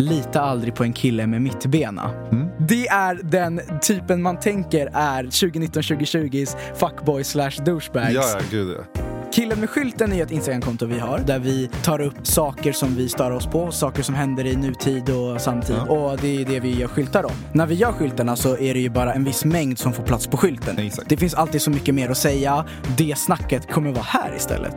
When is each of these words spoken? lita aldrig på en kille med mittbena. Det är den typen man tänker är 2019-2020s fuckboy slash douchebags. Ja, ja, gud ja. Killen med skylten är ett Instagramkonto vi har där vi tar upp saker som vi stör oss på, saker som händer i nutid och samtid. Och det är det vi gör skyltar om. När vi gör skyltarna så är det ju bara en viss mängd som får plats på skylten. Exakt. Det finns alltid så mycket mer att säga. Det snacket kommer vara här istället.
lita 0.00 0.40
aldrig 0.40 0.74
på 0.74 0.84
en 0.84 0.92
kille 0.92 1.26
med 1.26 1.42
mittbena. 1.42 2.10
Det 2.58 2.88
är 2.88 3.20
den 3.22 3.60
typen 3.82 4.22
man 4.22 4.38
tänker 4.38 4.90
är 4.92 5.24
2019-2020s 5.24 6.56
fuckboy 6.74 7.24
slash 7.24 7.50
douchebags. 7.64 8.14
Ja, 8.14 8.22
ja, 8.32 8.40
gud 8.50 8.76
ja. 8.78 9.02
Killen 9.32 9.60
med 9.60 9.70
skylten 9.70 10.12
är 10.12 10.22
ett 10.22 10.30
Instagramkonto 10.30 10.86
vi 10.86 10.98
har 10.98 11.18
där 11.18 11.38
vi 11.38 11.70
tar 11.82 12.00
upp 12.00 12.26
saker 12.26 12.72
som 12.72 12.96
vi 12.96 13.08
stör 13.08 13.30
oss 13.30 13.46
på, 13.46 13.72
saker 13.72 14.02
som 14.02 14.14
händer 14.14 14.46
i 14.46 14.56
nutid 14.56 15.10
och 15.10 15.40
samtid. 15.40 15.76
Och 15.88 16.18
det 16.22 16.42
är 16.42 16.44
det 16.44 16.60
vi 16.60 16.78
gör 16.78 16.88
skyltar 16.88 17.24
om. 17.24 17.32
När 17.52 17.66
vi 17.66 17.74
gör 17.74 17.92
skyltarna 17.92 18.36
så 18.36 18.56
är 18.58 18.74
det 18.74 18.80
ju 18.80 18.90
bara 18.90 19.14
en 19.14 19.24
viss 19.24 19.44
mängd 19.44 19.78
som 19.78 19.92
får 19.92 20.02
plats 20.02 20.26
på 20.26 20.36
skylten. 20.36 20.78
Exakt. 20.78 21.08
Det 21.08 21.16
finns 21.16 21.34
alltid 21.34 21.62
så 21.62 21.70
mycket 21.70 21.94
mer 21.94 22.10
att 22.10 22.18
säga. 22.18 22.64
Det 22.98 23.18
snacket 23.18 23.72
kommer 23.72 23.92
vara 23.92 24.04
här 24.04 24.36
istället. 24.36 24.76